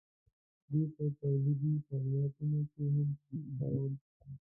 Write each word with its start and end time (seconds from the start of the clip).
دوی 0.69 0.85
په 0.95 1.03
تولیدي 1.19 1.73
فعالیتونو 1.85 2.59
کې 2.71 2.83
هم 2.95 3.09
کارول 3.57 3.93
کیږي. 4.05 4.33